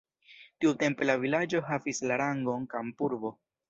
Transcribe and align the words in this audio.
Tiutempe 0.65 1.09
la 1.09 1.17
vilaĝo 1.27 1.63
havis 1.69 2.05
la 2.09 2.21
rangon 2.25 2.69
kampurbo. 2.77 3.39